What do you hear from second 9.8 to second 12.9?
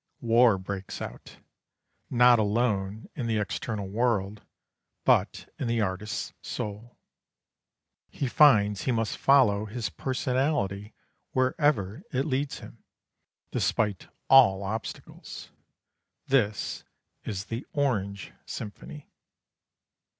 personality wherever it leads him,